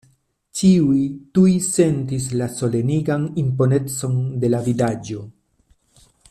[0.59, 1.01] Ĉiuj
[1.37, 5.29] tuj sentis la solenigan imponecon de la vidaĵo.